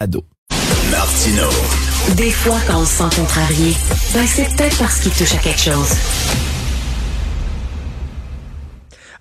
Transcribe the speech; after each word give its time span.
ado. 0.00 0.24
Martino. 0.90 1.48
Des 2.16 2.30
fois, 2.30 2.58
quand 2.66 2.80
on 2.80 2.84
se 2.84 2.96
sent 2.96 3.16
contrarié, 3.20 3.76
ben 4.14 4.26
c'est 4.26 4.48
peut-être 4.56 4.78
parce 4.78 5.00
qu'il 5.00 5.12
touche 5.12 5.34
à 5.34 5.38
quelque 5.38 5.60
chose. 5.60 5.94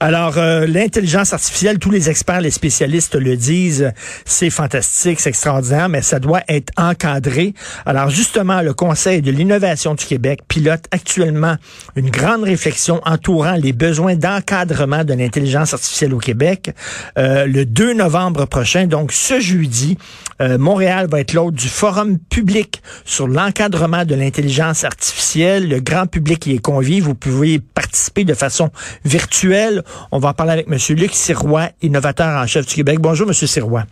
Alors, 0.01 0.37
euh, 0.37 0.65
l'intelligence 0.65 1.33
artificielle, 1.33 1.77
tous 1.77 1.91
les 1.91 2.09
experts, 2.09 2.39
les 2.39 2.51
spécialistes 2.51 3.15
le 3.15 3.35
disent, 3.35 3.91
c'est 4.23 4.49
fantastique, 4.49 5.19
c'est 5.19 5.27
extraordinaire, 5.27 5.89
mais 5.89 6.01
ça 6.01 6.19
doit 6.19 6.39
être 6.47 6.71
encadré. 6.77 7.53
Alors, 7.85 8.09
justement, 8.09 8.61
le 8.61 8.73
Conseil 8.73 9.21
de 9.21 9.29
l'innovation 9.29 9.95
du 9.95 10.05
Québec 10.05 10.39
pilote 10.47 10.85
actuellement 10.91 11.57
une 11.97 12.09
grande 12.09 12.43
réflexion 12.43 13.01
entourant 13.05 13.55
les 13.55 13.73
besoins 13.73 14.15
d'encadrement 14.15 15.03
de 15.03 15.13
l'intelligence 15.13 15.73
artificielle 15.73 16.13
au 16.13 16.19
Québec. 16.19 16.71
Euh, 17.17 17.45
le 17.45 17.65
2 17.65 17.93
novembre 17.93 18.45
prochain, 18.45 18.87
donc 18.87 19.11
ce 19.11 19.41
jeudi, 19.41 19.97
euh, 20.41 20.57
Montréal 20.57 21.07
va 21.09 21.19
être 21.19 21.33
l'hôte 21.33 21.55
du 21.55 21.67
forum 21.67 22.17
public 22.17 22.81
sur 23.05 23.27
l'encadrement 23.27 24.05
de 24.05 24.15
l'intelligence 24.15 24.83
artificielle. 24.83 25.67
Le 25.67 25.79
grand 25.79 26.07
public 26.07 26.45
y 26.47 26.55
est 26.55 26.59
convié. 26.59 27.01
Vous 27.01 27.15
pouvez 27.15 27.59
participer 27.59 28.23
de 28.23 28.33
façon 28.33 28.69
virtuelle. 29.05 29.83
On 30.11 30.19
va 30.19 30.29
en 30.29 30.33
parler 30.33 30.53
avec 30.53 30.67
M. 30.67 30.77
Luc 30.97 31.13
Sirois, 31.13 31.69
innovateur 31.81 32.41
en 32.41 32.47
chef 32.47 32.65
du 32.65 32.75
Québec. 32.75 32.99
Bonjour, 32.99 33.27
M. 33.27 33.33
Sirois. 33.33 33.85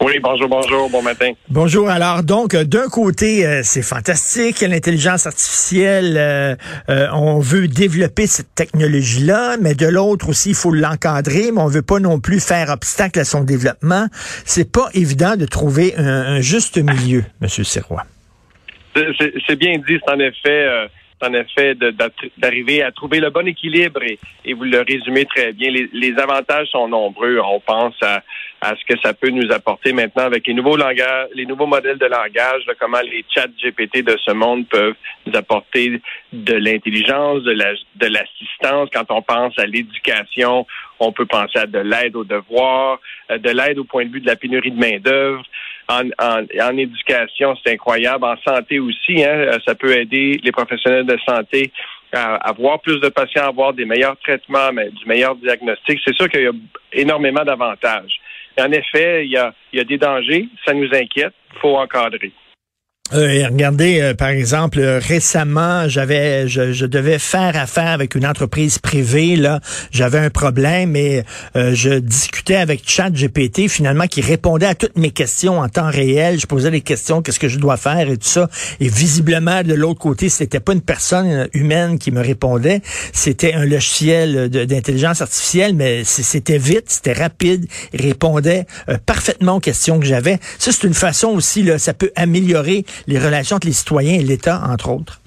Oui, 0.00 0.18
bonjour, 0.20 0.48
bonjour, 0.48 0.90
bon 0.90 1.02
matin. 1.02 1.32
Bonjour. 1.48 1.88
Alors, 1.88 2.22
donc, 2.22 2.54
euh, 2.54 2.64
d'un 2.64 2.86
côté, 2.88 3.46
euh, 3.46 3.60
c'est 3.62 3.82
fantastique, 3.82 4.60
l'intelligence 4.60 5.26
artificielle, 5.26 6.16
euh, 6.18 6.54
on 7.14 7.40
veut 7.40 7.66
développer 7.66 8.26
cette 8.26 8.54
technologie-là, 8.54 9.56
mais 9.60 9.74
de 9.74 9.86
l'autre 9.86 10.28
aussi, 10.28 10.50
il 10.50 10.54
faut 10.54 10.70
l'encadrer, 10.70 11.50
mais 11.50 11.60
on 11.60 11.68
veut 11.68 11.82
pas 11.82 11.98
non 11.98 12.20
plus 12.20 12.46
faire 12.46 12.68
obstacle 12.68 13.18
à 13.18 13.24
son 13.24 13.42
développement. 13.42 14.06
C'est 14.44 14.70
pas 14.70 14.88
évident 14.92 15.36
de 15.36 15.46
trouver 15.46 15.94
un, 15.96 16.40
juste 16.40 16.76
milieu, 16.76 17.24
M. 17.40 17.48
Sirois. 17.48 18.04
C'est 18.94 19.56
bien 19.56 19.78
dit, 19.78 19.98
c'est 20.04 20.12
en 20.12 20.18
effet 20.18 20.88
en 21.22 21.32
effet 21.32 21.74
d'arriver 22.36 22.82
à 22.82 22.92
trouver 22.92 23.20
le 23.20 23.30
bon 23.30 23.46
équilibre 23.46 24.00
et, 24.02 24.52
vous 24.52 24.64
le 24.64 24.82
résumez 24.82 25.24
très 25.24 25.52
bien. 25.52 25.70
Les, 25.70 26.14
avantages 26.18 26.68
sont 26.68 26.88
nombreux. 26.88 27.38
On 27.40 27.60
pense 27.60 27.94
à, 28.02 28.22
ce 28.62 28.84
que 28.92 28.98
ça 29.00 29.12
peut 29.12 29.30
nous 29.30 29.52
apporter 29.52 29.92
maintenant 29.92 30.24
avec 30.24 30.46
les 30.46 30.54
nouveaux 30.54 30.76
langages, 30.76 31.28
les 31.34 31.46
nouveaux 31.46 31.66
modèles 31.66 31.98
de 31.98 32.06
langage, 32.06 32.62
comment 32.80 33.00
les 33.00 33.24
chats 33.32 33.46
GPT 33.46 34.02
de 34.02 34.16
ce 34.24 34.32
monde 34.32 34.66
peuvent 34.68 34.94
nous 35.26 35.36
apporter 35.36 36.00
de 36.32 36.54
l'intelligence, 36.54 37.42
de 37.42 38.06
l'assistance. 38.06 38.88
Quand 38.92 39.10
on 39.10 39.22
pense 39.22 39.58
à 39.58 39.66
l'éducation, 39.66 40.66
on 40.98 41.12
peut 41.12 41.26
penser 41.26 41.58
à 41.58 41.66
de 41.66 41.78
l'aide 41.78 42.16
aux 42.16 42.24
devoirs, 42.24 42.98
euh, 43.30 43.38
de 43.38 43.50
l'aide 43.50 43.78
au 43.78 43.84
point 43.84 44.06
de 44.06 44.10
vue 44.10 44.20
de 44.20 44.26
la 44.26 44.36
pénurie 44.36 44.70
de 44.70 44.78
main 44.78 44.98
d'œuvre 44.98 45.44
en, 45.88 46.76
éducation, 46.76 47.56
c'est 47.62 47.74
incroyable. 47.74 48.24
En 48.24 48.36
santé 48.46 48.78
aussi, 48.78 49.22
hein, 49.22 49.28
euh, 49.28 49.58
ça 49.64 49.74
peut 49.74 49.96
aider 49.96 50.40
les 50.42 50.52
professionnels 50.52 51.06
de 51.06 51.16
santé 51.26 51.72
à 52.12 52.36
avoir 52.36 52.80
plus 52.80 53.00
de 53.00 53.08
patients, 53.08 53.44
à 53.44 53.48
avoir 53.48 53.72
des 53.72 53.84
meilleurs 53.84 54.16
traitements, 54.18 54.70
du 54.72 55.06
meilleur 55.06 55.36
diagnostic. 55.36 56.00
C'est 56.04 56.14
sûr 56.14 56.28
qu'il 56.28 56.42
y 56.42 56.46
a 56.46 56.52
énormément 56.92 57.44
d'avantages. 57.44 58.20
En 58.58 58.72
effet, 58.72 59.24
il 59.26 59.32
y 59.32 59.36
a, 59.36 59.54
y 59.72 59.80
a 59.80 59.84
des 59.84 59.98
dangers, 59.98 60.48
ça 60.64 60.72
nous 60.72 60.88
inquiète, 60.92 61.34
il 61.52 61.58
faut 61.58 61.76
encadrer. 61.76 62.32
Euh, 63.12 63.46
regardez, 63.46 64.00
euh, 64.00 64.14
par 64.14 64.28
exemple, 64.30 64.80
euh, 64.80 64.98
récemment, 64.98 65.88
j'avais, 65.88 66.48
je, 66.48 66.72
je, 66.72 66.86
devais 66.86 67.20
faire 67.20 67.56
affaire 67.56 67.86
avec 67.86 68.16
une 68.16 68.26
entreprise 68.26 68.80
privée. 68.80 69.36
Là, 69.36 69.60
j'avais 69.92 70.18
un 70.18 70.30
problème 70.30 70.96
et 70.96 71.22
euh, 71.54 71.72
je 71.72 72.00
discutais 72.00 72.56
avec 72.56 72.82
ChatGPT, 72.84 73.68
finalement, 73.68 74.08
qui 74.08 74.22
répondait 74.22 74.66
à 74.66 74.74
toutes 74.74 74.98
mes 74.98 75.12
questions 75.12 75.60
en 75.60 75.68
temps 75.68 75.88
réel. 75.88 76.40
Je 76.40 76.46
posais 76.46 76.72
des 76.72 76.80
questions, 76.80 77.22
qu'est-ce 77.22 77.38
que 77.38 77.48
je 77.48 77.60
dois 77.60 77.76
faire 77.76 78.10
et 78.10 78.16
tout 78.16 78.28
ça. 78.28 78.50
Et 78.80 78.88
visiblement, 78.88 79.62
de 79.62 79.74
l'autre 79.74 80.00
côté, 80.00 80.28
c'était 80.28 80.58
pas 80.58 80.72
une 80.72 80.82
personne 80.82 81.48
humaine 81.52 82.00
qui 82.00 82.10
me 82.10 82.20
répondait, 82.20 82.82
c'était 83.12 83.54
un 83.54 83.66
logiciel 83.66 84.48
d'intelligence 84.48 85.20
artificielle, 85.20 85.76
mais 85.76 86.02
c'était 86.04 86.58
vite, 86.58 86.86
c'était 86.88 87.12
rapide, 87.12 87.66
il 87.92 88.02
répondait 88.02 88.66
parfaitement 89.04 89.56
aux 89.56 89.60
questions 89.60 90.00
que 90.00 90.06
j'avais. 90.06 90.38
Ça, 90.58 90.72
c'est 90.72 90.86
une 90.86 90.94
façon 90.94 91.28
aussi, 91.28 91.62
là, 91.62 91.78
ça 91.78 91.94
peut 91.94 92.10
améliorer 92.16 92.84
les 93.06 93.18
relations 93.18 93.56
entre 93.56 93.66
les 93.66 93.72
citoyens 93.72 94.14
et 94.14 94.22
l'État, 94.22 94.62
entre 94.68 94.90
autres? 94.90 95.20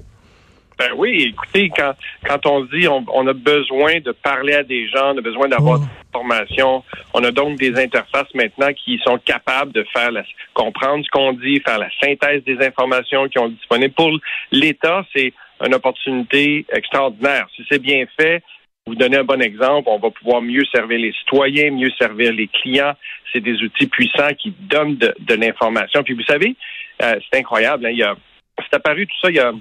Ben 0.80 0.92
oui, 0.96 1.34
écoutez, 1.34 1.70
quand, 1.76 1.92
quand 2.26 2.46
on 2.46 2.64
dit 2.64 2.88
on, 2.88 3.28
a 3.28 3.34
besoin 3.34 4.00
de 4.00 4.14
parler 4.14 4.54
à 4.54 4.64
des 4.64 4.88
gens, 4.88 5.14
on 5.14 5.18
a 5.18 5.22
besoin 5.22 5.50
d'avoir 5.50 5.82
oh. 5.82 5.84
des 5.84 5.90
informations, 6.08 6.84
on 7.14 7.22
a 7.26 7.32
donc 7.32 7.60
des 7.60 7.76
interfaces 7.78 8.34
maintenant 8.34 8.72
qui 8.74 8.98
sont 9.04 9.18
capables 9.18 9.74
de 9.74 9.86
faire 9.92 10.10
la, 10.10 10.24
comprendre 10.54 11.04
ce 11.04 11.10
qu'on 11.10 11.34
dit, 11.34 11.60
faire 11.60 11.80
la 11.80 11.90
synthèse 12.02 12.46
des 12.46 12.66
informations 12.66 13.28
qui 13.28 13.38
ont 13.40 13.50
disponibles. 13.50 13.94
Pour 13.94 14.10
l'État, 14.54 15.06
c'est 15.14 15.34
une 15.66 15.76
opportunité 15.76 16.66
extraordinaire. 16.72 17.48
Si 17.58 17.66
c'est 17.70 17.82
bien 17.82 18.06
fait, 18.18 18.42
vous 18.88 18.96
donnez 18.96 19.18
un 19.18 19.26
bon 19.26 19.42
exemple, 19.42 19.90
on 19.90 20.00
va 20.00 20.12
pouvoir 20.12 20.42
mieux 20.42 20.64
servir 20.74 20.98
les 20.98 21.12
citoyens, 21.12 21.72
mieux 21.72 21.92
servir 22.00 22.32
les 22.32 22.48
clients. 22.48 22.94
C'est 23.34 23.42
des 23.42 23.62
outils 23.62 23.88
puissants 23.88 24.34
qui 24.40 24.54
donnent 24.62 24.96
de, 24.96 25.14
de 25.20 25.34
l'information. 25.36 26.04
Puis 26.04 26.14
vous 26.14 26.24
savez, 26.24 26.56
c'est 27.00 27.40
incroyable. 27.40 27.86
Hein. 27.86 27.92
Il 27.92 27.98
y 27.98 28.04
a, 28.04 28.16
c'est 28.58 28.76
apparu 28.76 29.08
tout 29.08 29.16
ça 29.22 29.30
il 29.30 29.36
y 29.36 29.40
a 29.40 29.52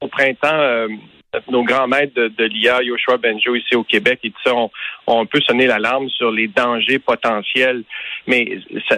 au 0.00 0.08
printemps. 0.08 0.48
Euh, 0.52 0.88
nos 1.50 1.64
grands 1.64 1.88
maîtres 1.88 2.14
de, 2.14 2.44
l'IA, 2.44 2.82
Yoshua 2.82 3.16
Benjo, 3.16 3.56
ici 3.56 3.74
au 3.74 3.82
Québec, 3.82 4.20
et 4.22 4.30
tout 4.30 4.40
ça, 4.44 4.54
ont, 4.54 4.70
on 5.08 5.26
peut 5.26 5.40
sonner 5.40 5.66
l'alarme 5.66 6.08
sur 6.08 6.30
les 6.30 6.46
dangers 6.46 7.00
potentiels. 7.00 7.82
Mais 8.28 8.58
ça, 8.88 8.96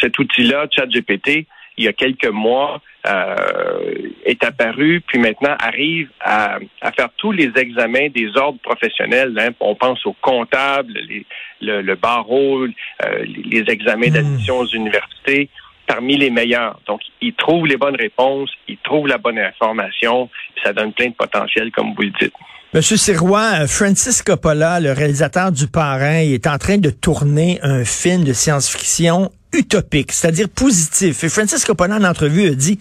cet 0.00 0.18
outil-là, 0.18 0.66
ChatGPT, 0.70 1.46
il 1.78 1.84
y 1.84 1.88
a 1.88 1.94
quelques 1.94 2.28
mois, 2.28 2.82
euh, 3.06 4.10
est 4.26 4.44
apparu, 4.44 5.00
puis 5.06 5.18
maintenant 5.18 5.56
arrive 5.58 6.10
à, 6.20 6.58
à, 6.82 6.92
faire 6.92 7.08
tous 7.16 7.32
les 7.32 7.50
examens 7.56 8.08
des 8.10 8.36
ordres 8.36 8.60
professionnels. 8.60 9.34
Hein. 9.38 9.52
On 9.60 9.74
pense 9.74 10.04
aux 10.04 10.16
comptables, 10.20 10.92
les, 10.92 11.24
le, 11.62 11.94
barreau, 11.94 12.66
les, 12.66 13.64
examens 13.68 14.08
hmm. 14.08 14.12
d'admission 14.12 14.58
aux 14.58 14.66
universités 14.66 15.48
parmi 15.90 16.16
les 16.16 16.30
meilleurs. 16.30 16.80
Donc, 16.86 17.00
ils 17.20 17.34
trouvent 17.34 17.66
les 17.66 17.76
bonnes 17.76 17.96
réponses, 17.96 18.50
ils 18.68 18.78
trouvent 18.84 19.08
la 19.08 19.18
bonne 19.18 19.38
information, 19.38 20.28
ça 20.62 20.72
donne 20.72 20.92
plein 20.92 21.08
de 21.08 21.14
potentiel, 21.14 21.72
comme 21.72 21.94
vous 21.96 22.02
le 22.02 22.12
dites. 22.20 22.32
Monsieur 22.72 22.96
Sirois, 22.96 23.66
Francis 23.66 24.22
Coppola, 24.22 24.78
le 24.78 24.92
réalisateur 24.92 25.50
du 25.50 25.66
Parrain, 25.66 26.20
est 26.20 26.46
en 26.46 26.58
train 26.58 26.78
de 26.78 26.90
tourner 26.90 27.58
un 27.62 27.84
film 27.84 28.22
de 28.22 28.32
science-fiction 28.32 29.32
utopique, 29.52 30.12
c'est-à-dire 30.12 30.48
positif. 30.48 31.24
Et 31.24 31.28
Francis 31.28 31.64
Coppola, 31.64 31.96
en 31.96 32.04
entrevue, 32.04 32.50
a 32.50 32.54
dit 32.54 32.78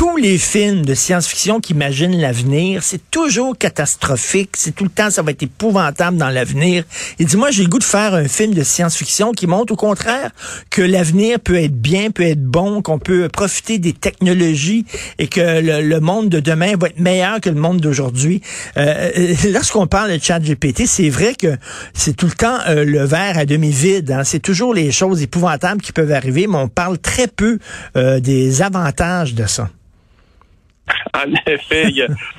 tous 0.00 0.16
les 0.16 0.38
films 0.38 0.86
de 0.86 0.94
science-fiction 0.94 1.60
qui 1.60 1.74
imaginent 1.74 2.18
l'avenir, 2.18 2.82
c'est 2.82 3.10
toujours 3.10 3.54
catastrophique. 3.58 4.52
C'est 4.56 4.74
tout 4.74 4.84
le 4.84 4.88
temps, 4.88 5.10
ça 5.10 5.20
va 5.20 5.32
être 5.32 5.42
épouvantable 5.42 6.16
dans 6.16 6.30
l'avenir. 6.30 6.84
Et 7.18 7.26
dis-moi, 7.26 7.50
j'ai 7.50 7.64
le 7.64 7.68
goût 7.68 7.78
de 7.78 7.84
faire 7.84 8.14
un 8.14 8.26
film 8.26 8.54
de 8.54 8.62
science-fiction 8.62 9.32
qui 9.32 9.46
montre 9.46 9.74
au 9.74 9.76
contraire 9.76 10.30
que 10.70 10.80
l'avenir 10.80 11.38
peut 11.38 11.56
être 11.56 11.78
bien, 11.78 12.10
peut 12.10 12.22
être 12.22 12.42
bon, 12.42 12.80
qu'on 12.80 12.98
peut 12.98 13.28
profiter 13.28 13.78
des 13.78 13.92
technologies 13.92 14.86
et 15.18 15.28
que 15.28 15.60
le, 15.60 16.00
monde 16.00 16.30
de 16.30 16.40
demain 16.40 16.76
va 16.80 16.86
être 16.86 16.98
meilleur 16.98 17.38
que 17.42 17.50
le 17.50 17.60
monde 17.60 17.82
d'aujourd'hui. 17.82 18.40
Euh, 18.78 19.10
euh 19.18 19.34
Lorsqu'on 19.52 19.86
parle 19.86 20.18
de 20.18 20.18
chat 20.18 20.40
GPT, 20.40 20.86
c'est 20.86 21.10
vrai 21.10 21.34
que 21.34 21.58
c'est 21.92 22.16
tout 22.16 22.24
le 22.24 22.32
temps 22.32 22.56
euh, 22.68 22.86
le 22.86 23.04
verre 23.04 23.36
à 23.36 23.44
demi 23.44 23.68
vide. 23.68 24.10
Hein. 24.12 24.24
C'est 24.24 24.40
toujours 24.40 24.72
les 24.72 24.92
choses 24.92 25.20
épouvantables 25.20 25.82
qui 25.82 25.92
peuvent 25.92 26.12
arriver, 26.12 26.46
mais 26.46 26.56
on 26.56 26.68
parle 26.68 26.96
très 26.96 27.26
peu 27.26 27.58
euh, 27.98 28.18
des 28.18 28.62
avantages 28.62 29.34
de 29.34 29.44
ça. 29.44 29.68
En 31.14 31.32
effet, 31.52 31.86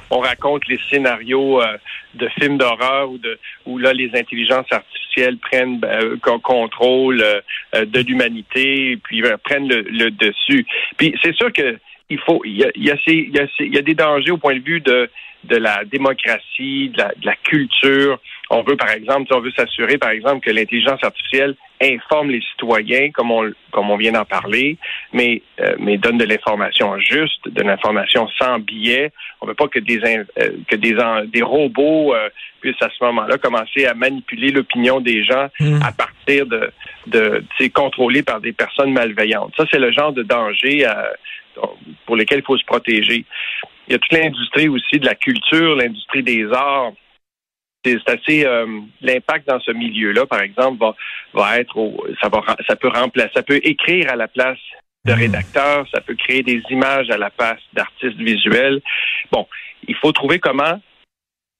on 0.09 0.19
raconte 0.19 0.67
les 0.67 0.79
scénarios 0.89 1.61
euh, 1.61 1.77
de 2.15 2.27
films 2.39 2.57
d'horreur 2.57 3.11
où, 3.11 3.19
où 3.65 3.77
là 3.77 3.93
les 3.93 4.09
intelligences 4.15 4.71
artificielles 4.71 5.37
prennent 5.37 5.79
ben, 5.79 6.17
contrôle 6.43 7.21
euh, 7.21 7.85
de 7.85 7.99
l'humanité, 7.99 8.97
puis 9.03 9.23
euh, 9.23 9.37
prennent 9.43 9.67
le, 9.67 10.09
dessus. 10.11 10.65
Puis 10.97 11.15
c'est 11.21 11.35
sûr 11.35 11.51
que 11.53 11.77
il 12.11 12.19
faut, 12.25 12.41
il 12.45 12.57
y 12.61 12.63
a, 12.63 12.69
il 12.75 12.83
y, 12.83 12.91
a 12.91 12.95
il 13.05 13.73
y 13.75 13.77
a 13.77 13.81
des 13.81 13.95
dangers 13.95 14.31
au 14.31 14.37
point 14.37 14.55
de 14.55 14.65
vue 14.71 14.81
de 14.81 15.09
de 15.43 15.57
la 15.57 15.83
démocratie, 15.85 16.89
de 16.89 16.97
la, 16.99 17.07
de 17.17 17.25
la 17.25 17.35
culture. 17.35 18.19
On 18.51 18.61
veut, 18.61 18.75
par 18.75 18.91
exemple, 18.91 19.33
on 19.33 19.39
veut 19.39 19.51
s'assurer, 19.57 19.97
par 19.97 20.11
exemple, 20.11 20.45
que 20.45 20.51
l'intelligence 20.51 21.03
artificielle 21.03 21.55
informe 21.81 22.29
les 22.29 22.43
citoyens, 22.51 23.09
comme 23.11 23.31
on, 23.31 23.51
comme 23.71 23.89
on 23.89 23.97
vient 23.97 24.11
d'en 24.11 24.25
parler, 24.25 24.77
mais, 25.13 25.41
euh, 25.61 25.75
mais 25.79 25.97
donne 25.97 26.19
de 26.19 26.25
l'information 26.25 26.99
juste, 26.99 27.41
de 27.47 27.63
l'information 27.63 28.27
sans 28.39 28.59
biais. 28.59 29.11
On 29.39 29.45
ne 29.47 29.51
veut 29.51 29.55
pas 29.55 29.67
que 29.67 29.79
des, 29.79 29.99
euh, 30.03 30.23
que 30.67 30.75
des, 30.75 30.95
des 31.33 31.41
robots 31.41 32.13
euh, 32.13 32.29
puissent 32.59 32.81
à 32.81 32.89
ce 32.89 33.03
moment-là 33.05 33.39
commencer 33.39 33.87
à 33.87 33.95
manipuler 33.95 34.51
l'opinion 34.51 34.99
des 34.99 35.23
gens 35.23 35.47
mmh. 35.59 35.79
à 35.81 35.91
partir 35.91 36.45
de, 36.45 36.71
de, 37.07 37.43
de 37.59 37.67
contrôlés 37.69 38.21
par 38.21 38.41
des 38.41 38.53
personnes 38.53 38.93
malveillantes. 38.93 39.53
Ça, 39.57 39.65
c'est 39.71 39.79
le 39.79 39.91
genre 39.91 40.13
de 40.13 40.21
danger 40.21 40.85
pour 42.05 42.15
lequel 42.15 42.39
il 42.39 42.45
faut 42.45 42.57
se 42.57 42.65
protéger. 42.65 43.25
Il 43.87 43.93
y 43.93 43.95
a 43.95 43.99
toute 43.99 44.13
l'industrie 44.13 44.69
aussi 44.69 44.99
de 44.99 45.05
la 45.05 45.15
culture, 45.15 45.75
l'industrie 45.75 46.23
des 46.23 46.45
arts 46.51 46.93
c'est 47.83 48.09
assez 48.09 48.45
euh, 48.45 48.67
l'impact 49.01 49.47
dans 49.47 49.59
ce 49.59 49.71
milieu-là, 49.71 50.25
par 50.25 50.41
exemple, 50.41 50.79
va, 50.79 50.95
va 51.33 51.59
être 51.59 51.75
ça 52.21 52.29
va 52.29 52.41
ça 52.67 52.75
peut 52.75 52.89
remplacer, 52.89 53.31
ça 53.33 53.43
peut 53.43 53.59
écrire 53.63 54.11
à 54.11 54.15
la 54.15 54.27
place 54.27 54.59
de 55.05 55.13
hmm. 55.13 55.17
rédacteurs, 55.17 55.87
ça 55.93 56.01
peut 56.01 56.15
créer 56.15 56.43
des 56.43 56.61
images 56.69 57.09
à 57.09 57.17
la 57.17 57.29
place 57.29 57.59
d'artistes 57.73 58.17
visuels. 58.17 58.81
Bon, 59.31 59.47
il 59.87 59.95
faut 59.95 60.11
trouver 60.11 60.39
comment 60.39 60.79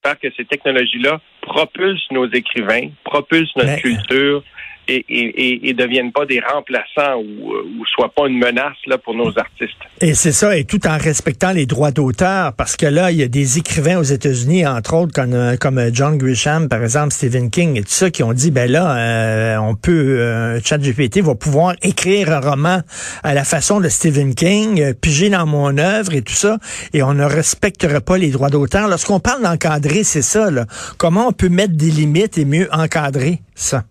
faire 0.04 0.20
que 0.20 0.32
ces 0.36 0.46
technologies-là 0.46 1.22
propulsent 1.42 2.10
nos 2.12 2.30
écrivains, 2.32 2.90
propulsent 3.04 3.56
notre 3.56 3.82
culture, 3.82 4.44
et, 4.88 5.06
et, 5.10 5.70
et, 5.70 5.74
deviennent 5.74 6.12
pas 6.12 6.26
des 6.26 6.40
remplaçants 6.40 7.18
ou, 7.18 7.54
euh, 7.54 7.64
ou 7.80 7.86
soient 7.86 8.12
pas 8.14 8.28
une 8.28 8.38
menace 8.38 8.78
là 8.88 8.98
pour 8.98 9.14
nos 9.16 9.28
artistes. 9.38 9.78
Et 10.02 10.14
c'est 10.14 10.32
ça, 10.32 10.58
et 10.58 10.66
tout 10.66 10.86
en 10.88 10.98
respectant 10.98 11.52
les 11.52 11.66
droits 11.66 11.92
d'auteur, 11.92 12.54
parce 12.54 12.76
que 12.76 12.86
là, 12.86 13.12
il 13.12 13.18
y 13.18 13.24
a 13.24 13.28
des 13.28 13.58
écrivains 13.58 13.98
aux 13.98 14.04
États-Unis, 14.04 14.66
entre 14.66 14.96
autres 14.96 15.14
comme, 15.14 15.34
euh, 15.34 15.56
comme 15.58 15.78
euh, 15.78 15.90
John 15.94 16.18
Grisham, 16.18 16.68
par 16.70 16.84
exemple, 16.84 17.14
Stephen 17.14 17.50
King 17.50 17.78
et 17.78 17.84
tout 17.84 17.90
ça, 17.90 18.10
qui 18.10 18.24
ont 18.24 18.34
dit 18.34 18.52
ben 18.52 18.70
là, 18.70 19.62
on 19.62 19.76
peut, 19.76 20.20
euh, 20.20 20.60
ChatGPT 20.64 21.22
va 21.22 21.36
pouvoir 21.36 21.76
écrire 21.82 22.32
un 22.32 22.40
roman 22.40 22.82
à 23.24 23.34
la 23.34 23.44
façon 23.44 23.80
de 23.80 23.90
Stephen 23.90 24.36
King, 24.36 24.94
piger 24.96 25.30
dans 25.30 25.46
mon 25.46 25.78
œuvre 25.78 26.14
et 26.14 26.22
tout 26.22 26.34
ça, 26.34 26.58
et 26.94 27.04
on 27.04 27.14
ne 27.14 27.24
respectera 27.24 28.02
pas 28.02 28.18
les 28.18 28.32
droits 28.32 28.50
d'auteur. 28.50 28.88
Lorsqu'on 28.88 29.20
parle 29.20 29.44
d'encadrer, 29.44 30.04
c'est 30.04 30.22
ça. 30.22 30.52
Là. 30.52 30.66
Comment 30.98 31.28
on 31.28 31.32
peut 31.32 31.50
mettre 31.50 31.76
des 31.76 31.92
limites 31.92 32.38
et 32.38 32.46
mieux 32.46 32.68
encadrer 32.72 33.40
ça? 33.56 33.84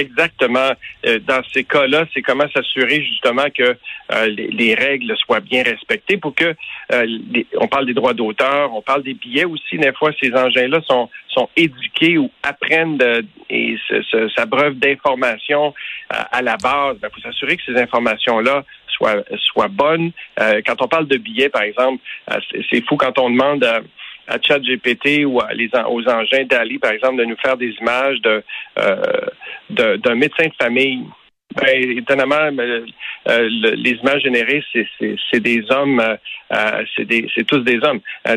Exactement. 0.00 0.72
Euh, 1.06 1.18
dans 1.18 1.42
ces 1.52 1.64
cas-là, 1.64 2.06
c'est 2.14 2.22
comment 2.22 2.46
s'assurer 2.54 3.02
justement 3.02 3.44
que 3.54 3.76
euh, 4.12 4.26
les, 4.28 4.74
règles 4.74 5.14
soient 5.18 5.40
bien 5.40 5.62
respectées 5.62 6.16
pour 6.16 6.34
que 6.34 6.54
euh, 6.92 7.06
on 7.58 7.68
parle 7.68 7.84
des 7.84 7.92
droits 7.92 8.14
d'auteur, 8.14 8.74
on 8.74 8.80
parle 8.80 9.02
des 9.02 9.12
billets 9.12 9.44
aussi. 9.44 9.76
Des 9.76 9.92
fois, 9.92 10.10
ces 10.20 10.32
engins-là 10.32 10.80
sont 10.88 11.10
sont 11.28 11.48
éduqués 11.54 12.16
ou 12.16 12.30
apprennent 12.42 12.96
de, 12.96 13.24
et 13.50 13.76
s'abreuvent 14.34 14.74
d'informations 14.74 15.74
à 16.08 16.40
la 16.42 16.56
base. 16.56 16.96
Il 16.96 17.00
ben, 17.00 17.08
faut 17.14 17.20
s'assurer 17.20 17.56
que 17.56 17.62
ces 17.66 17.76
informations-là 17.76 18.64
soient 18.88 19.22
soient 19.36 19.68
bonnes. 19.68 20.12
quand 20.38 20.80
on 20.80 20.88
parle 20.88 21.06
de 21.06 21.18
billets, 21.18 21.50
par 21.50 21.62
exemple, 21.62 22.02
c'est 22.70 22.84
fou 22.88 22.96
quand 22.96 23.16
on 23.18 23.30
demande 23.30 23.64
à 24.30 24.38
ChatGPT 24.40 25.24
ou 25.26 25.40
à 25.40 25.52
les, 25.52 25.70
aux 25.88 26.08
engins 26.08 26.44
d'Ali, 26.44 26.78
par 26.78 26.92
exemple, 26.92 27.16
de 27.16 27.24
nous 27.24 27.36
faire 27.36 27.56
des 27.56 27.70
images 27.80 28.20
de 28.22 28.42
euh, 28.78 29.02
d'un 29.70 30.14
médecin 30.14 30.46
de 30.46 30.54
famille. 30.60 31.04
Ben, 31.56 31.98
étonnamment, 31.98 32.48
euh, 33.28 33.48
les 33.48 33.90
images 33.90 34.22
générées, 34.22 34.62
c'est 34.72 35.40
des 35.40 35.64
hommes, 35.70 36.00
euh, 36.00 36.84
c'est 36.96 37.46
tous 37.46 37.58
des 37.58 37.80
hommes. 37.82 38.00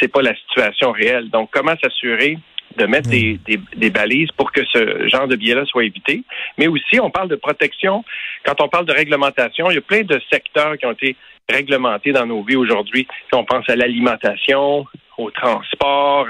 C'est 0.00 0.08
pas 0.08 0.22
la 0.22 0.34
situation 0.34 0.90
réelle. 0.90 1.30
Donc, 1.30 1.50
comment 1.52 1.74
s'assurer 1.82 2.38
de 2.76 2.86
mettre 2.86 3.08
des, 3.08 3.38
des, 3.46 3.58
des, 3.76 3.90
balises 3.90 4.30
pour 4.36 4.50
que 4.52 4.62
ce 4.66 5.08
genre 5.08 5.28
de 5.28 5.36
biais-là 5.36 5.64
soit 5.64 5.84
évité? 5.84 6.24
Mais 6.58 6.66
aussi, 6.66 6.98
on 7.00 7.10
parle 7.10 7.28
de 7.28 7.36
protection. 7.36 8.04
Quand 8.44 8.60
on 8.60 8.68
parle 8.68 8.86
de 8.86 8.92
réglementation, 8.92 9.70
il 9.70 9.74
y 9.74 9.78
a 9.78 9.82
plein 9.82 10.02
de 10.02 10.20
secteurs 10.30 10.76
qui 10.76 10.86
ont 10.86 10.92
été 10.92 11.16
réglementés 11.48 12.12
dans 12.12 12.26
nos 12.26 12.42
vies 12.42 12.56
aujourd'hui. 12.56 13.06
Si 13.28 13.34
on 13.34 13.44
pense 13.44 13.68
à 13.68 13.76
l'alimentation, 13.76 14.86
au 15.18 15.30
transport, 15.30 16.26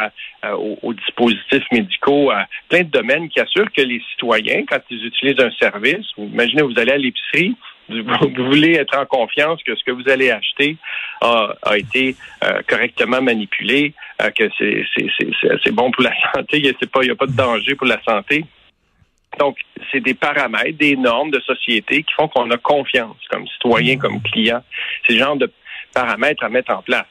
aux, 0.83 0.95
dispositifs 0.95 1.65
médicaux, 1.73 2.31
à 2.31 2.47
plein 2.69 2.83
de 2.83 2.91
domaines 2.91 3.29
qui 3.29 3.41
assurent 3.41 3.73
que 3.77 3.83
les 3.83 4.01
citoyens, 4.11 4.65
quand 4.69 4.81
ils 4.91 5.05
utilisent 5.05 5.41
un 5.41 5.51
service, 5.61 6.07
imaginez 6.19 6.63
vous 6.63 6.79
allez 6.79 6.93
à 6.93 6.99
l'épicerie, 6.99 7.57
vous, 7.89 8.03
voulez 8.51 8.75
être 8.75 8.99
en 8.99 9.07
confiance 9.07 9.63
que 9.63 9.75
ce 9.77 9.85
que 9.85 9.93
vous 9.93 10.09
allez 10.09 10.31
acheter 10.31 10.77
a, 11.21 11.55
été 11.77 12.17
euh, 12.45 12.61
correctement 12.67 13.23
manipulé, 13.23 13.95
euh, 14.23 14.31
que 14.31 14.49
c'est 14.59 15.73
bon 15.73 15.91
pour 15.91 16.03
la 16.03 16.13
santé, 16.35 16.59
il 16.59 16.63
n'y 16.63 16.69
a, 16.69 17.13
a 17.13 17.15
pas 17.17 17.27
de 17.27 17.37
danger 17.37 17.75
pour 17.75 17.87
la 17.87 18.03
santé. 18.03 18.45
Donc, 19.39 19.59
c'est 19.93 20.01
des 20.01 20.15
paramètres, 20.15 20.79
des 20.79 20.97
normes 20.97 21.31
de 21.31 21.41
société 21.41 22.03
qui 22.03 22.15
font 22.15 22.29
qu'on 22.29 22.51
a 22.51 22.57
confiance 22.57 23.17
comme 23.31 23.47
citoyen, 23.49 23.99
comme 23.99 24.23
client. 24.23 24.63
C'est 25.07 25.13
le 25.13 25.19
genre 25.19 25.37
de 25.37 25.51
paramètres 25.93 26.43
à 26.43 26.49
mettre 26.49 26.73
en 26.73 26.83
place. 26.83 27.07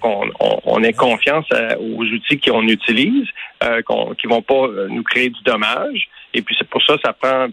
Qu'on 0.00 0.30
on, 0.38 0.82
ait 0.82 0.92
confiance 0.92 1.46
euh, 1.52 1.76
aux 1.76 2.04
outils 2.04 2.40
qu'on 2.40 2.66
utilise, 2.66 3.28
euh, 3.62 3.82
qu'on, 3.82 4.14
qui 4.14 4.26
vont 4.26 4.42
pas 4.42 4.66
euh, 4.66 4.88
nous 4.88 5.02
créer 5.02 5.30
du 5.30 5.42
dommage. 5.42 6.08
Et 6.34 6.42
puis 6.42 6.56
c'est 6.58 6.68
pour 6.68 6.82
ça, 6.82 6.96
ça 7.04 7.12
prend 7.12 7.48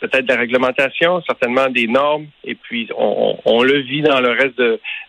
peut-être 0.00 0.26
de 0.26 0.32
la 0.32 0.38
réglementation, 0.38 1.22
certainement 1.26 1.68
des 1.68 1.86
normes, 1.86 2.26
et 2.44 2.54
puis 2.54 2.88
on, 2.96 3.38
on, 3.44 3.62
le 3.62 3.78
vit 3.80 4.02
dans 4.02 4.20
le 4.20 4.30
reste 4.30 4.60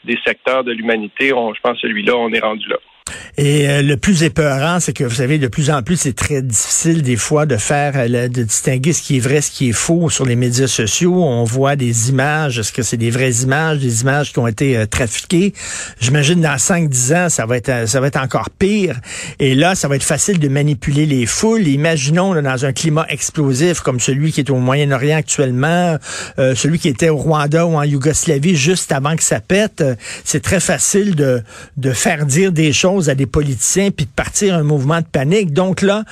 des 0.05 0.17
secteurs 0.25 0.63
de 0.63 0.71
l'humanité. 0.71 1.29
je 1.29 1.61
pense 1.61 1.77
celui-là, 1.79 2.15
on 2.15 2.31
est 2.31 2.39
rendu 2.39 2.67
là. 2.69 2.77
Et 3.37 3.69
euh, 3.69 3.81
le 3.81 3.97
plus 3.97 4.23
épeurant, 4.23 4.79
c'est 4.79 4.93
que 4.93 5.03
vous 5.03 5.15
savez, 5.15 5.37
de 5.39 5.47
plus 5.47 5.69
en 5.69 5.81
plus, 5.83 5.97
c'est 5.97 6.15
très 6.15 6.41
difficile 6.41 7.01
des 7.01 7.15
fois 7.15 7.45
de 7.45 7.57
faire, 7.57 7.93
euh, 7.95 8.27
de 8.27 8.43
distinguer 8.43 8.93
ce 8.93 9.01
qui 9.01 9.17
est 9.17 9.19
vrai, 9.19 9.41
ce 9.41 9.51
qui 9.51 9.69
est 9.69 9.73
faux 9.73 10.09
sur 10.09 10.25
les 10.25 10.35
médias 10.35 10.67
sociaux. 10.67 11.15
On 11.15 11.43
voit 11.43 11.75
des 11.75 12.09
images, 12.09 12.59
est-ce 12.59 12.73
que 12.73 12.83
c'est 12.83 12.97
des 12.97 13.09
vraies 13.09 13.31
images, 13.43 13.79
des 13.79 14.01
images 14.01 14.33
qui 14.33 14.39
ont 14.39 14.47
été 14.47 14.77
euh, 14.77 14.85
trafiquées? 14.85 15.53
J'imagine 15.99 16.41
dans 16.41 16.55
5-10 16.55 17.15
ans, 17.15 17.29
ça 17.29 17.45
va 17.45 17.57
être 17.57 17.87
ça 17.87 17.99
va 18.01 18.07
être 18.07 18.19
encore 18.19 18.49
pire. 18.49 18.99
Et 19.39 19.55
là, 19.55 19.75
ça 19.75 19.87
va 19.87 19.95
être 19.95 20.03
facile 20.03 20.39
de 20.39 20.47
manipuler 20.47 21.05
les 21.05 21.25
foules. 21.25 21.67
Imaginons 21.67 22.39
dans 22.41 22.65
un 22.65 22.73
climat 22.73 23.05
explosif 23.09 23.79
comme 23.79 23.99
celui 23.99 24.31
qui 24.31 24.41
est 24.41 24.49
au 24.49 24.57
Moyen-Orient 24.57 25.17
actuellement, 25.17 25.97
celui 26.37 26.79
qui 26.79 26.89
était 26.89 27.09
au 27.09 27.17
Rwanda 27.17 27.65
ou 27.65 27.75
en 27.75 27.83
Yougoslavie 27.83 28.55
juste 28.55 28.91
avant 28.91 29.15
que 29.15 29.23
ça 29.23 29.39
pète. 29.39 29.83
C'est 30.25 30.41
très 30.41 30.59
facile 30.59 31.15
de 31.15 31.41
de 31.77 31.91
faire 31.91 32.25
dire 32.25 32.51
des 32.51 32.73
choses 32.73 33.00
à 33.09 33.15
des 33.15 33.25
politiciens 33.25 33.91
puis 33.91 34.05
de 34.05 34.11
partir 34.11 34.55
un 34.55 34.63
mouvement 34.63 34.99
de 34.99 35.05
panique. 35.05 35.53
Donc 35.53 35.81
là, 35.81 36.03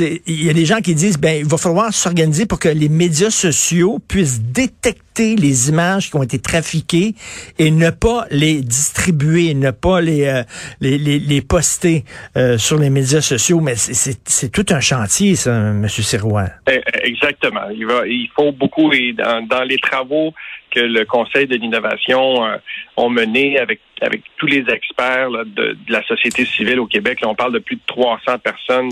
il 0.00 0.44
y 0.44 0.50
a 0.50 0.52
des 0.52 0.64
gens 0.64 0.80
qui 0.80 0.94
disent 0.94 1.18
ben 1.18 1.38
il 1.38 1.46
va 1.46 1.56
falloir 1.56 1.92
s'organiser 1.92 2.46
pour 2.46 2.58
que 2.58 2.68
les 2.68 2.88
médias 2.88 3.30
sociaux 3.30 3.98
puissent 4.06 4.40
détecter 4.40 5.36
les 5.36 5.68
images 5.70 6.10
qui 6.10 6.16
ont 6.16 6.22
été 6.22 6.38
trafiquées 6.38 7.14
et 7.58 7.70
ne 7.70 7.90
pas 7.90 8.26
les 8.30 8.60
distribuer, 8.60 9.54
ne 9.54 9.70
pas 9.70 10.00
les 10.00 10.26
euh, 10.26 10.42
les, 10.80 10.98
les, 10.98 11.40
poster 11.42 12.04
euh, 12.36 12.58
sur 12.58 12.78
les 12.78 12.90
médias 12.90 13.20
sociaux. 13.20 13.60
Mais 13.60 13.74
c'est 13.76 14.52
tout 14.52 14.66
un 14.70 14.80
chantier, 14.80 15.36
ça, 15.36 15.52
M. 15.52 15.88
Sirois. 15.88 16.48
Eh, 16.70 16.80
exactement. 17.02 17.68
Il, 17.70 18.28
faut 18.34 18.52
beaucoup 18.52 18.92
et 18.92 19.14
dans 19.14 19.64
les 19.64 19.78
travaux 19.78 20.34
le 20.80 21.04
Conseil 21.04 21.46
de 21.46 21.56
l'innovation 21.56 22.44
euh, 22.44 22.56
ont 22.96 23.10
mené 23.10 23.58
avec 23.58 23.80
avec 24.02 24.22
tous 24.36 24.46
les 24.46 24.64
experts 24.68 25.30
de, 25.30 25.76
la 25.88 26.02
société 26.04 26.44
civile 26.44 26.80
au 26.80 26.86
Québec. 26.86 27.20
on 27.24 27.34
parle 27.34 27.54
de 27.54 27.58
plus 27.58 27.76
de 27.76 27.82
300 27.86 28.38
personnes 28.38 28.90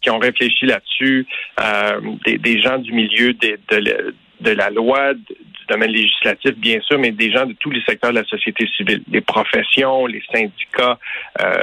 qui 0.00 0.10
ont 0.10 0.18
réfléchi 0.18 0.66
là-dessus, 0.66 1.26
euh, 1.60 2.00
des, 2.26 2.60
gens 2.60 2.78
du 2.78 2.92
milieu 2.92 3.32
de, 3.32 3.58
de, 3.70 4.50
la 4.50 4.70
loi, 4.70 5.14
du 5.14 5.34
domaine 5.68 5.90
législatif, 5.90 6.54
bien 6.56 6.80
sûr, 6.80 6.98
mais 6.98 7.12
des 7.12 7.30
gens 7.30 7.46
de 7.46 7.54
tous 7.54 7.70
les 7.70 7.82
secteurs 7.82 8.10
de 8.10 8.18
la 8.18 8.24
société 8.24 8.68
civile, 8.76 9.02
les 9.10 9.20
professions, 9.20 10.06
les 10.06 10.22
syndicats, 10.30 10.98
euh, 11.40 11.62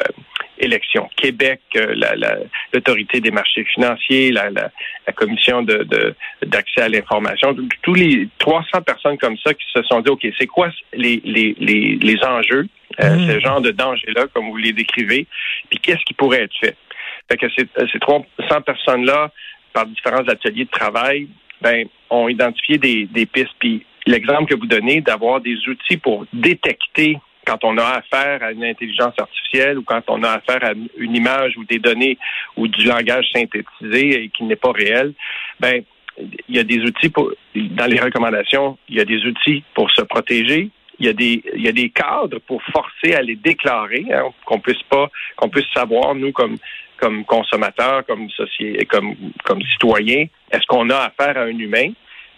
Élections 0.59 1.09
Québec, 1.15 1.61
euh, 1.75 1.95
l'autorité 2.73 3.21
des 3.21 3.31
marchés 3.31 3.63
financiers, 3.63 4.31
la, 4.31 4.71
commission 5.15 5.61
de 5.63 6.15
d'accès 6.45 6.81
à 6.81 6.89
l'information, 6.89 7.55
tous 7.81 7.93
les 7.93 8.29
300 8.37 8.81
personnes 8.81 9.17
comme 9.17 9.37
ça 9.37 9.53
qui 9.53 9.65
se 9.73 9.81
sont 9.83 10.01
dit, 10.01 10.09
OK, 10.09 10.25
c'est 10.37 10.47
quoi 10.47 10.69
les, 10.93 11.21
les, 11.25 11.55
les, 11.59 12.23
enjeux, 12.23 12.67
euh, 13.01 13.15
mmh. 13.15 13.31
ce 13.31 13.39
genre 13.39 13.61
de 13.61 13.71
danger-là, 13.71 14.27
comme 14.33 14.49
vous 14.49 14.57
les 14.57 14.73
décrivez, 14.73 15.27
puis 15.69 15.79
qu'est-ce 15.79 16.03
qui 16.05 16.13
pourrait 16.13 16.43
être 16.43 16.55
fait? 16.59 16.75
Fait 17.29 17.37
que 17.37 17.47
ces, 17.49 17.67
ces 17.91 17.99
300 17.99 18.25
personnes-là, 18.61 19.31
par 19.73 19.85
différents 19.85 20.27
ateliers 20.27 20.65
de 20.65 20.69
travail, 20.69 21.27
ben, 21.61 21.87
ont 22.09 22.27
identifié 22.29 22.77
des, 22.77 23.05
des 23.05 23.25
pistes. 23.25 23.53
Puis 23.59 23.85
l'exemple 24.07 24.45
que 24.45 24.55
vous 24.55 24.65
donnez 24.65 25.01
d'avoir 25.01 25.41
des 25.41 25.57
outils 25.67 25.97
pour 25.97 26.25
détecter 26.33 27.17
quand 27.49 27.63
on 27.63 27.77
a 27.77 28.01
affaire 28.01 28.43
à 28.43 28.51
une 28.51 28.63
intelligence 28.63 29.13
artificielle 29.17 29.79
ou 29.79 29.83
quand 29.83 30.03
on 30.07 30.23
a 30.23 30.31
affaire 30.33 30.63
à 30.63 30.73
une 30.97 31.15
image 31.15 31.57
ou 31.57 31.63
des 31.63 31.79
données 31.79 32.17
ou 32.55 32.67
du 32.67 32.85
langage 32.85 33.25
synthétisé 33.33 34.23
et 34.23 34.29
qui 34.29 34.43
n'est 34.43 34.55
pas 34.55 34.71
réel, 34.71 35.13
ben 35.59 35.81
il 36.47 36.55
y 36.55 36.59
a 36.59 36.63
des 36.63 36.79
outils 36.81 37.09
pour 37.09 37.31
dans 37.55 37.85
les 37.85 37.99
recommandations, 37.99 38.77
il 38.89 38.97
y 38.97 38.99
a 38.99 39.05
des 39.05 39.23
outils 39.25 39.63
pour 39.73 39.89
se 39.91 40.01
protéger. 40.01 40.69
Il 40.99 41.05
y 41.05 41.09
a 41.09 41.13
des 41.13 41.41
il 41.55 41.61
y 41.61 41.69
a 41.69 41.71
des 41.71 41.89
cadres 41.89 42.39
pour 42.39 42.61
forcer 42.63 43.15
à 43.15 43.21
les 43.21 43.37
déclarer, 43.37 44.05
hein, 44.13 44.25
qu'on 44.45 44.59
puisse 44.59 44.83
pas 44.83 45.09
qu'on 45.37 45.49
puisse 45.49 45.71
savoir 45.73 46.13
nous 46.13 46.33
comme 46.33 46.57
comme 46.97 47.23
consommateurs, 47.23 48.05
comme 48.05 48.29
société, 48.29 48.85
comme 48.85 49.15
comme 49.45 49.61
citoyens, 49.61 50.25
est-ce 50.51 50.65
qu'on 50.67 50.89
a 50.89 50.97
affaire 50.97 51.37
à 51.37 51.45
un 51.45 51.57
humain? 51.57 51.91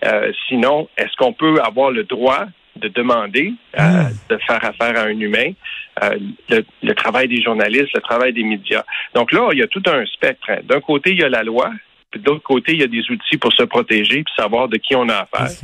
Euh, 0.05 0.31
Sinon, 0.47 0.87
est-ce 0.97 1.15
qu'on 1.17 1.33
peut 1.33 1.59
avoir 1.61 1.89
le 1.91 2.03
droit 2.03 2.45
de 2.81 2.89
demander 2.89 3.53
euh, 3.79 3.81
hmm. 3.81 4.13
de 4.29 4.37
faire 4.45 4.63
affaire 4.63 4.97
à 4.97 5.05
un 5.05 5.19
humain, 5.19 5.51
euh, 6.03 6.17
le, 6.49 6.93
travail 6.93 7.27
des 7.27 7.41
journalistes, 7.41 7.93
le 7.93 8.01
travail 8.01 8.33
des 8.33 8.43
médias. 8.43 8.83
Donc 9.15 9.31
là, 9.31 9.49
il 9.53 9.59
y 9.59 9.63
a 9.63 9.67
tout 9.67 9.83
un 9.87 10.05
spectre. 10.05 10.49
D'un 10.63 10.81
côté, 10.81 11.11
il 11.11 11.19
y 11.19 11.23
a 11.23 11.29
la 11.29 11.43
loi, 11.43 11.71
puis 12.09 12.19
de 12.19 12.29
l'autre 12.29 12.43
côté, 12.43 12.73
il 12.73 12.79
y 12.79 12.83
a 12.83 12.87
des 12.87 13.09
outils 13.09 13.37
pour 13.37 13.53
se 13.53 13.63
protéger 13.63 14.23
puis 14.23 14.33
savoir 14.35 14.67
de 14.67 14.77
qui 14.77 14.95
on 14.95 15.07
a 15.09 15.27
affaire. 15.31 15.55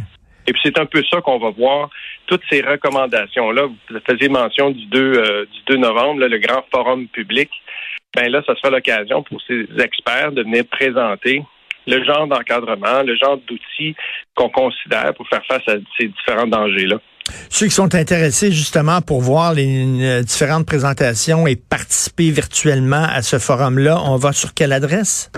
Et 0.50 0.54
puis 0.54 0.62
c'est 0.64 0.80
un 0.80 0.86
peu 0.86 1.04
ça 1.12 1.20
qu'on 1.20 1.40
va 1.40 1.50
voir. 1.50 1.90
Toutes 2.26 2.44
ces 2.50 2.62
recommandations-là, 2.62 3.66
vous 3.66 4.00
faisiez 4.10 4.30
mention 4.30 4.72
du 4.72 4.86
2, 4.86 5.00
euh, 5.00 5.46
du 5.46 5.76
2 5.76 5.78
novembre, 5.78 6.26
le 6.26 6.38
grand 6.38 6.64
forum 6.72 7.08
public 7.08 7.50
ben 8.18 8.32
là, 8.32 8.42
ça 8.48 8.56
sera 8.56 8.72
l'occasion 8.72 9.22
pour 9.22 9.40
ces 9.44 9.68
experts 9.80 10.32
de 10.32 10.42
venir 10.42 10.66
présenter 10.66 11.44
le 11.88 12.04
genre 12.04 12.28
d'encadrement, 12.28 13.02
le 13.04 13.16
genre 13.16 13.38
d'outils 13.48 13.96
qu'on 14.36 14.50
considère 14.50 15.14
pour 15.16 15.28
faire 15.30 15.44
face 15.48 15.68
à 15.68 15.76
ces 15.98 16.08
différents 16.08 16.48
dangers-là. 16.48 16.98
Ceux 17.50 17.66
qui 17.66 17.74
sont 17.74 17.94
intéressés 17.96 18.52
justement 18.52 19.02
pour 19.02 19.22
voir 19.22 19.54
les 19.54 20.22
différentes 20.22 20.66
présentations 20.66 21.48
et 21.48 21.56
participer 21.56 22.30
virtuellement 22.32 23.04
à 23.04 23.22
ce 23.22 23.40
forum-là, 23.40 23.98
on 24.06 24.16
va 24.16 24.32
sur 24.32 24.54
quelle 24.54 24.72
adresse? 24.72 25.32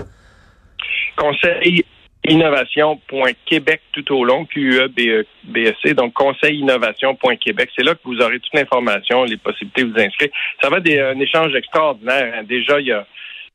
Conseil 1.16 1.84
innovation.québec 2.28 3.80
tout 3.92 4.14
au 4.14 4.24
long, 4.24 4.44
Q-U-E-B-E-C, 4.44 5.94
donc 5.94 6.12
conseillinnovation.québec. 6.12 7.70
C'est 7.74 7.84
là 7.84 7.94
que 7.94 8.00
vous 8.04 8.20
aurez 8.20 8.38
toute 8.40 8.54
l'information, 8.54 9.24
les 9.24 9.38
possibilités 9.38 9.84
de 9.84 9.92
vous 9.92 10.00
inscrire. 10.00 10.28
Ça 10.62 10.68
va 10.68 10.78
être 10.78 11.16
un 11.16 11.18
échange 11.18 11.54
extraordinaire. 11.54 12.34
Hein. 12.36 12.42
Déjà, 12.48 12.78
il 12.80 12.86
y 12.88 12.92
a 12.92 13.06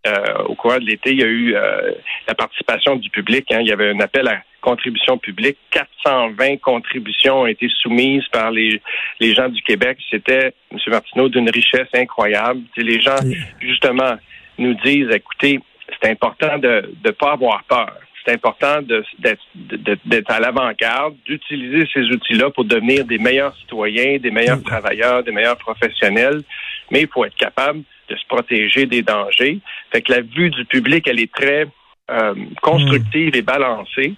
euh, 0.06 0.44
au 0.46 0.56
cours 0.56 0.74
de 0.74 0.86
l'été, 0.86 1.12
il 1.12 1.20
y 1.20 1.24
a 1.24 1.28
eu 1.28 1.56
euh, 1.56 1.92
la 2.28 2.36
participation 2.36 2.96
du 2.96 3.10
public. 3.10 3.52
Hein. 3.52 3.60
Il 3.62 3.68
y 3.68 3.72
avait 3.72 3.90
un 3.90 4.00
appel 4.00 4.28
à 4.28 4.42
contribution 4.62 5.18
publique. 5.18 5.58
420 5.72 6.58
contributions 6.58 7.42
ont 7.42 7.48
été 7.48 7.70
soumises 7.82 8.28
par 8.32 8.52
les, 8.52 8.82
les 9.20 9.34
gens 9.34 9.50
du 9.50 9.62
Québec. 9.62 9.98
C'était, 10.10 10.54
M. 10.72 10.78
Martineau, 10.88 11.30
d'une 11.30 11.50
richesse 11.50 11.88
incroyable. 11.94 12.62
les 12.78 13.00
gens, 13.00 13.18
justement, 13.60 14.16
nous 14.58 14.74
disent, 14.84 15.10
écoutez, 15.12 15.60
c'est 16.02 16.10
important 16.10 16.58
de 16.58 16.94
ne 17.04 17.12
pas 17.12 17.34
avoir 17.34 17.64
peur. 17.66 17.94
C'est 18.26 18.34
important 18.34 18.82
d'être 18.82 20.32
à 20.32 20.40
l'avant-garde, 20.40 21.16
d'utiliser 21.26 21.88
ces 21.94 22.02
outils-là 22.02 22.50
pour 22.50 22.66
devenir 22.66 23.06
des 23.06 23.20
meilleurs 23.20 23.56
citoyens, 23.58 24.18
des 24.18 24.32
meilleurs 24.32 24.64
travailleurs, 24.64 25.24
des 25.24 25.32
meilleurs 25.32 25.58
professionnels. 25.58 26.42
Mais 26.90 27.02
il 27.02 27.08
faut 27.08 27.24
être 27.24 27.36
capable 27.36 27.84
de 28.10 28.16
se 28.16 28.26
protéger 28.28 28.86
des 28.86 29.02
dangers. 29.02 29.60
Fait 29.92 30.02
que 30.02 30.12
la 30.12 30.22
vue 30.22 30.50
du 30.50 30.66
public, 30.66 31.08
elle 31.08 31.20
est 31.20 31.32
très 31.32 31.68
euh, 32.12 32.36
constructive 32.62 33.36
et 33.36 33.42
balancée. 33.42 34.14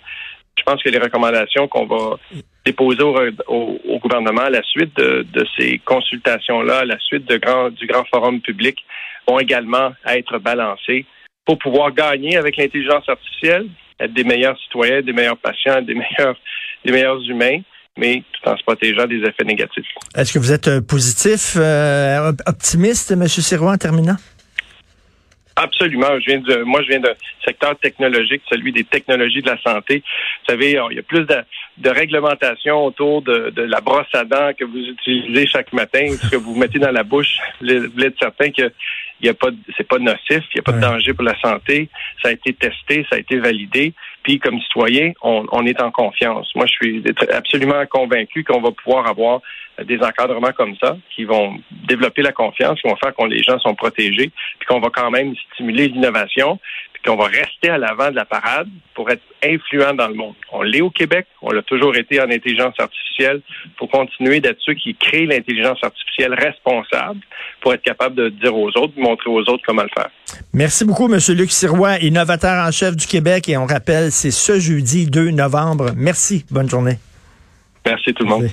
Je 0.58 0.63
pense 0.63 0.82
que 0.82 0.89
les 0.89 0.98
recommandations 0.98 1.67
qu'on 1.67 1.86
va 1.86 2.17
déposer 2.65 3.03
au, 3.03 4.00
gouvernement 4.00 4.41
à 4.41 4.50
la 4.50 4.63
suite 4.63 4.96
de, 4.98 5.46
ces 5.58 5.79
consultations-là, 5.79 6.79
à 6.79 6.86
la 6.86 7.00
suite 7.00 7.29
de 7.29 7.38
grand, 7.38 7.70
du 7.70 7.86
grand 7.88 8.03
forum 8.06 8.41
public, 8.41 8.84
vont 9.27 9.39
également 9.39 9.94
être 10.06 10.39
balancées 10.39 11.06
pour 11.46 11.58
pouvoir 11.60 11.94
gagner 11.94 12.36
avec 12.38 12.58
l'intelligence 12.58 13.08
artificielle, 13.08 13.67
être 14.00 14.13
des 14.13 14.24
meilleurs 14.24 14.60
citoyens, 14.60 15.01
des 15.01 15.13
meilleurs 15.13 15.38
patients, 15.38 15.82
des 15.82 15.96
meilleurs, 15.96 16.36
des 16.84 16.91
meilleurs 16.91 17.22
humains, 17.29 17.60
mais 17.98 18.24
tout 18.34 18.50
en 18.50 18.58
se 18.58 18.63
protégeant 18.63 19.06
des 19.06 19.18
effets 19.18 19.44
négatifs. 19.44 19.86
Est-ce 20.16 20.34
que 20.34 20.39
vous 20.39 20.51
êtes 20.51 20.68
euh, 20.68 20.82
positif, 20.82 21.56
euh, 21.58 22.32
optimiste, 22.46 23.12
M. 23.12 23.27
Sirois, 23.27 23.74
en 23.74 23.77
terminant? 23.77 24.18
Absolument. 25.58 26.20
Je 26.20 26.25
viens 26.27 26.39
de, 26.39 26.62
moi, 26.63 26.84
je 26.84 26.89
viens 26.89 27.00
d'un 27.00 27.16
secteur 27.44 27.75
technologique, 27.80 28.44
celui 28.48 28.72
des 28.72 28.84
technologies 28.84 29.42
de 29.42 29.50
la 29.50 29.60
santé. 29.60 30.04
Vous 30.06 30.54
savez, 30.54 30.80
il 30.92 30.96
y 30.96 31.00
a 31.00 31.04
plus 31.04 31.25
de, 31.25 31.36
de 31.80 31.89
réglementation 31.89 32.86
autour 32.86 33.24
de, 33.24 33.50
de, 33.50 33.63
la 33.63 33.82
brosse 33.82 34.06
à 34.13 34.24
dents 34.24 34.51
que 34.58 34.63
vous 34.66 34.77
utilisez 34.77 35.48
chaque 35.48 35.74
matin, 35.74 36.16
ce 36.22 36.30
que 36.30 36.36
vous 36.36 36.56
mettez 36.56 36.77
dans 36.77 36.92
la 36.92 37.04
bouche. 37.04 37.38
Vous 37.60 38.04
êtes 38.04 38.20
certain 38.20 38.51
que 38.51 38.72
il 39.20 39.25
y 39.25 39.30
a 39.30 39.34
pas, 39.34 39.50
c'est 39.75 39.88
pas 39.88 39.98
nocif, 39.98 40.20
il 40.30 40.58
n'y 40.58 40.60
a 40.60 40.62
pas 40.62 40.74
de 40.74 40.80
danger 40.80 41.13
pour 41.13 41.24
la 41.24 41.39
santé. 41.39 41.89
Ça 42.22 42.30
a 42.30 42.32
été 42.34 42.54
testé, 42.54 43.04
ça 43.10 43.16
a 43.16 43.20
été 43.20 43.39
validé. 43.39 43.94
Puis, 44.28 44.40
comme 44.40 44.60
citoyen, 44.60 45.14
on, 45.22 45.46
on 45.54 45.66
est 45.66 45.82
en 45.82 45.90
confiance. 45.90 46.52
Moi, 46.54 46.66
je 46.66 46.74
suis 46.74 47.04
absolument 47.32 47.86
convaincu 47.90 48.44
qu'on 48.44 48.60
va 48.60 48.72
pouvoir 48.72 49.08
avoir 49.08 49.40
des 49.86 50.00
encadrements 50.00 50.52
comme 50.52 50.76
ça 50.76 50.98
qui 51.16 51.24
vont 51.24 51.56
développer 51.88 52.22
la 52.24 52.34
confiance, 52.34 52.82
qui 52.82 52.90
vont 52.90 52.98
faire 52.98 53.16
que 53.16 53.24
les 53.28 53.42
gens 53.42 53.58
sont 53.60 53.74
protégés, 53.74 54.30
puis 54.60 54.68
qu'on 54.68 54.82
va 54.82 54.90
quand 54.90 55.12
même 55.12 55.34
stimuler 55.54 55.88
l'innovation, 55.88 56.60
puis 57.08 57.14
qu'on 57.14 57.18
va 57.18 57.28
rester 57.28 57.70
à 57.70 57.78
l'avant 57.78 58.10
de 58.10 58.16
la 58.16 58.26
parade 58.26 58.68
pour 58.94 59.10
être 59.10 59.22
influent 59.44 59.94
dans 59.94 60.08
le 60.08 60.16
monde. 60.16 60.36
On 60.52 60.62
l'est 60.62 60.82
au 60.82 60.90
Québec, 60.90 61.26
on 61.42 61.52
l'a 61.52 61.62
toujours 61.62 61.96
été 61.96 62.20
en 62.20 62.30
intelligence 62.30 62.76
artificielle, 62.80 63.42
pour 63.78 63.90
continuer 63.90 64.40
d'être 64.40 64.60
ceux 64.62 64.74
qui 64.74 64.96
créent 64.96 65.26
l'intelligence 65.26 65.80
artificielle 65.82 66.34
responsable, 66.34 67.20
pour 67.62 67.74
être 67.74 67.82
capable 67.82 68.16
de 68.16 68.30
dire 68.30 68.56
aux 68.56 68.70
autres, 68.70 68.94
de 68.96 69.02
montrer 69.02 69.30
aux 69.30 69.42
autres 69.42 69.64
comment 69.66 69.84
le 69.84 69.90
faire. 69.96 70.10
Merci 70.54 70.86
beaucoup, 70.86 71.12
M. 71.12 71.20
Luc 71.36 71.52
Sirois, 71.52 71.98
innovateur 72.00 72.66
en 72.68 72.72
chef 72.72 72.96
du 72.96 73.08
Québec, 73.08 73.48
et 73.50 73.58
on 73.58 73.66
rappelle, 73.66 74.12
c'est 74.12 74.32
ce 74.32 74.60
jeudi 74.60 75.10
2 75.10 75.32
novembre. 75.32 75.92
Merci, 75.96 76.46
bonne 76.52 76.70
journée. 76.70 76.98
Merci 77.86 78.14
tout 78.14 78.24
le 78.24 78.30
monde. 78.30 78.50